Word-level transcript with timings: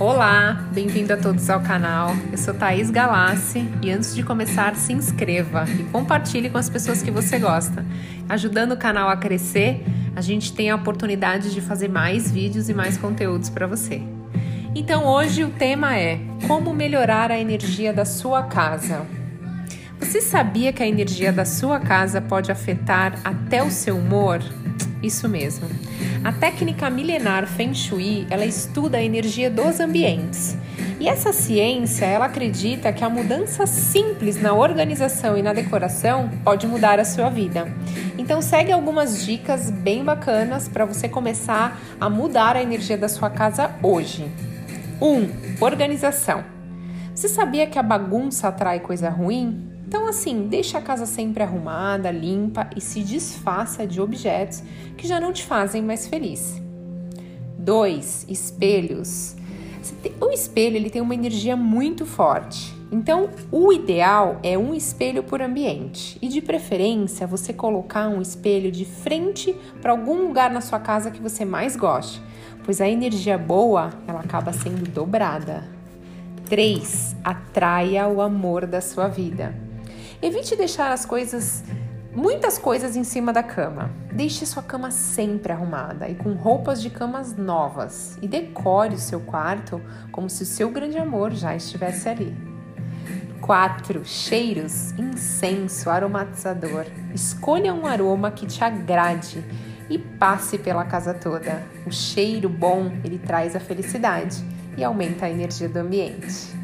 Olá, 0.00 0.66
bem-vindo 0.72 1.12
a 1.12 1.16
todos 1.18 1.50
ao 1.50 1.60
canal. 1.60 2.16
Eu 2.32 2.38
sou 2.38 2.54
Thaís 2.54 2.88
Galassi 2.88 3.68
e 3.82 3.90
antes 3.90 4.14
de 4.14 4.22
começar, 4.22 4.74
se 4.74 4.94
inscreva 4.94 5.66
e 5.78 5.84
compartilhe 5.92 6.48
com 6.48 6.56
as 6.56 6.70
pessoas 6.70 7.02
que 7.02 7.10
você 7.10 7.38
gosta. 7.38 7.84
Ajudando 8.26 8.72
o 8.72 8.78
canal 8.78 9.10
a 9.10 9.16
crescer, 9.18 9.84
a 10.16 10.22
gente 10.22 10.54
tem 10.54 10.70
a 10.70 10.76
oportunidade 10.76 11.52
de 11.52 11.60
fazer 11.60 11.88
mais 11.88 12.30
vídeos 12.30 12.70
e 12.70 12.72
mais 12.72 12.96
conteúdos 12.96 13.50
para 13.50 13.66
você. 13.66 14.00
Então 14.74 15.04
hoje 15.04 15.44
o 15.44 15.50
tema 15.50 15.94
é 15.94 16.18
como 16.46 16.72
melhorar 16.72 17.30
a 17.30 17.38
energia 17.38 17.92
da 17.92 18.06
sua 18.06 18.44
casa. 18.44 19.06
Você 19.98 20.22
sabia 20.22 20.72
que 20.72 20.82
a 20.82 20.88
energia 20.88 21.30
da 21.30 21.44
sua 21.44 21.78
casa 21.78 22.22
pode 22.22 22.50
afetar 22.50 23.20
até 23.22 23.62
o 23.62 23.70
seu 23.70 23.98
humor? 23.98 24.40
Isso 25.02 25.28
mesmo. 25.28 25.68
A 26.22 26.32
técnica 26.32 26.90
milenar 26.90 27.46
Feng 27.46 27.74
Shui, 27.74 28.26
ela 28.28 28.44
estuda 28.44 28.98
a 28.98 29.02
energia 29.02 29.50
dos 29.50 29.80
ambientes. 29.80 30.56
E 30.98 31.08
essa 31.08 31.32
ciência, 31.32 32.04
ela 32.04 32.26
acredita 32.26 32.92
que 32.92 33.02
a 33.02 33.08
mudança 33.08 33.66
simples 33.66 34.40
na 34.40 34.52
organização 34.52 35.38
e 35.38 35.42
na 35.42 35.54
decoração 35.54 36.28
pode 36.44 36.66
mudar 36.66 37.00
a 37.00 37.04
sua 37.06 37.30
vida. 37.30 37.66
Então 38.18 38.42
segue 38.42 38.70
algumas 38.70 39.24
dicas 39.24 39.70
bem 39.70 40.04
bacanas 40.04 40.68
para 40.68 40.84
você 40.84 41.08
começar 41.08 41.80
a 41.98 42.10
mudar 42.10 42.54
a 42.54 42.62
energia 42.62 42.98
da 42.98 43.08
sua 43.08 43.30
casa 43.30 43.70
hoje. 43.82 44.30
1. 45.00 45.06
Um, 45.06 45.30
organização. 45.58 46.44
Você 47.14 47.28
sabia 47.28 47.66
que 47.66 47.78
a 47.78 47.82
bagunça 47.82 48.48
atrai 48.48 48.80
coisa 48.80 49.08
ruim? 49.08 49.70
Então, 49.90 50.06
assim, 50.06 50.46
deixa 50.46 50.78
a 50.78 50.80
casa 50.80 51.04
sempre 51.04 51.42
arrumada, 51.42 52.12
limpa 52.12 52.70
e 52.76 52.80
se 52.80 53.02
desfaça 53.02 53.84
de 53.84 54.00
objetos 54.00 54.62
que 54.96 55.04
já 55.04 55.18
não 55.18 55.32
te 55.32 55.44
fazem 55.44 55.82
mais 55.82 56.06
feliz. 56.06 56.62
2. 57.58 58.26
Espelhos. 58.28 59.34
O 60.20 60.30
espelho 60.30 60.76
ele 60.76 60.90
tem 60.90 61.02
uma 61.02 61.12
energia 61.12 61.56
muito 61.56 62.06
forte. 62.06 62.72
Então, 62.92 63.30
o 63.50 63.72
ideal 63.72 64.38
é 64.44 64.56
um 64.56 64.72
espelho 64.74 65.24
por 65.24 65.42
ambiente 65.42 66.16
e, 66.22 66.28
de 66.28 66.40
preferência, 66.40 67.26
você 67.26 67.52
colocar 67.52 68.06
um 68.06 68.22
espelho 68.22 68.70
de 68.70 68.84
frente 68.84 69.56
para 69.82 69.90
algum 69.90 70.22
lugar 70.22 70.52
na 70.52 70.60
sua 70.60 70.78
casa 70.78 71.10
que 71.10 71.20
você 71.20 71.44
mais 71.44 71.74
goste, 71.74 72.22
pois 72.64 72.80
a 72.80 72.88
energia 72.88 73.36
boa 73.36 73.90
ela 74.06 74.20
acaba 74.20 74.52
sendo 74.52 74.88
dobrada. 74.88 75.64
3. 76.48 77.16
Atraia 77.24 78.06
o 78.06 78.22
amor 78.22 78.66
da 78.66 78.80
sua 78.80 79.08
vida. 79.08 79.68
Evite 80.22 80.54
deixar 80.54 80.92
as 80.92 81.06
coisas, 81.06 81.64
muitas 82.12 82.58
coisas 82.58 82.94
em 82.94 83.04
cima 83.04 83.32
da 83.32 83.42
cama. 83.42 83.90
Deixe 84.12 84.44
sua 84.44 84.62
cama 84.62 84.90
sempre 84.90 85.50
arrumada 85.50 86.10
e 86.10 86.14
com 86.14 86.34
roupas 86.34 86.82
de 86.82 86.90
camas 86.90 87.34
novas 87.34 88.18
e 88.20 88.28
decore 88.28 88.96
o 88.96 88.98
seu 88.98 89.20
quarto 89.20 89.80
como 90.12 90.28
se 90.28 90.42
o 90.42 90.46
seu 90.46 90.70
grande 90.70 90.98
amor 90.98 91.32
já 91.32 91.56
estivesse 91.56 92.06
ali. 92.06 92.36
4. 93.40 94.04
Cheiros, 94.04 94.92
incenso, 94.98 95.88
aromatizador. 95.88 96.84
Escolha 97.14 97.72
um 97.72 97.86
aroma 97.86 98.30
que 98.30 98.46
te 98.46 98.62
agrade 98.62 99.42
e 99.88 99.98
passe 99.98 100.58
pela 100.58 100.84
casa 100.84 101.14
toda. 101.14 101.62
O 101.86 101.90
cheiro 101.90 102.50
bom, 102.50 102.92
ele 103.02 103.18
traz 103.18 103.56
a 103.56 103.60
felicidade 103.60 104.44
e 104.76 104.84
aumenta 104.84 105.24
a 105.24 105.30
energia 105.30 105.68
do 105.68 105.78
ambiente. 105.78 106.54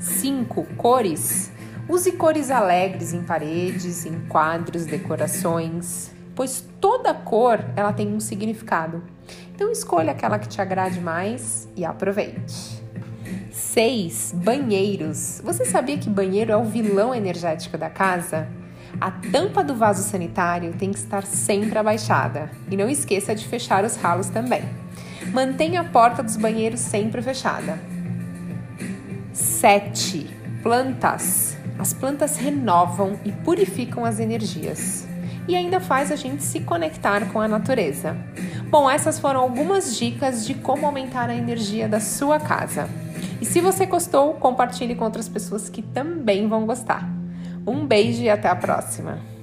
5. 0.00 0.64
Cores. 0.78 1.52
Use 1.88 2.12
cores 2.12 2.50
alegres 2.50 3.14
em 3.14 3.22
paredes, 3.22 4.04
em 4.04 4.20
quadros, 4.28 4.84
decorações, 4.84 6.10
pois 6.34 6.62
toda 6.80 7.14
cor 7.14 7.64
ela 7.74 7.92
tem 7.92 8.14
um 8.14 8.20
significado. 8.20 9.02
Então 9.54 9.72
escolha 9.72 10.12
aquela 10.12 10.38
que 10.38 10.46
te 10.46 10.60
agrade 10.60 11.00
mais 11.00 11.66
e 11.74 11.84
aproveite. 11.84 12.82
6. 13.50 14.34
Banheiros. 14.36 15.40
Você 15.42 15.64
sabia 15.64 15.98
que 15.98 16.08
banheiro 16.08 16.52
é 16.52 16.56
o 16.56 16.64
vilão 16.64 17.14
energético 17.14 17.78
da 17.78 17.88
casa? 17.88 18.48
A 19.00 19.10
tampa 19.10 19.64
do 19.64 19.74
vaso 19.74 20.02
sanitário 20.02 20.74
tem 20.74 20.92
que 20.92 20.98
estar 20.98 21.24
sempre 21.24 21.78
abaixada 21.78 22.50
e 22.70 22.76
não 22.76 22.88
esqueça 22.88 23.34
de 23.34 23.46
fechar 23.46 23.84
os 23.84 23.96
ralos 23.96 24.28
também. 24.28 24.62
Mantenha 25.32 25.80
a 25.80 25.84
porta 25.84 26.22
dos 26.22 26.36
banheiros 26.36 26.80
sempre 26.80 27.20
fechada. 27.20 27.78
7. 29.32 30.28
Plantas. 30.62 31.57
As 31.78 31.92
plantas 31.92 32.36
renovam 32.36 33.18
e 33.24 33.30
purificam 33.30 34.04
as 34.04 34.18
energias 34.18 35.06
e 35.48 35.56
ainda 35.56 35.80
faz 35.80 36.12
a 36.12 36.16
gente 36.16 36.42
se 36.42 36.60
conectar 36.60 37.32
com 37.32 37.40
a 37.40 37.48
natureza. 37.48 38.16
Bom, 38.68 38.88
essas 38.88 39.18
foram 39.18 39.40
algumas 39.40 39.96
dicas 39.96 40.46
de 40.46 40.54
como 40.54 40.84
aumentar 40.84 41.30
a 41.30 41.34
energia 41.34 41.88
da 41.88 42.00
sua 42.00 42.38
casa. 42.38 42.88
E 43.40 43.46
se 43.46 43.60
você 43.60 43.86
gostou, 43.86 44.34
compartilhe 44.34 44.94
com 44.94 45.04
outras 45.04 45.28
pessoas 45.28 45.70
que 45.70 45.80
também 45.80 46.46
vão 46.46 46.66
gostar. 46.66 47.08
Um 47.66 47.86
beijo 47.86 48.22
e 48.22 48.28
até 48.28 48.48
a 48.48 48.56
próxima! 48.56 49.37